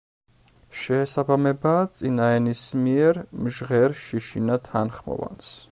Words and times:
შეესაბამება 0.83 1.73
წინაენისმიერ 1.99 3.21
მჟღერ 3.49 3.97
შიშინა 4.07 4.63
თანხმოვანს. 4.71 5.53